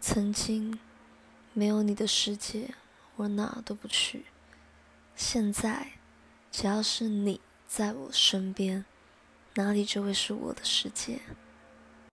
[0.00, 0.78] 曾经
[1.52, 2.74] 没有你的世界
[3.16, 4.26] 我哪都不去。
[5.16, 5.92] 现在
[6.52, 8.84] 只要是你在我身边
[9.54, 11.20] 哪里就会是我的世界。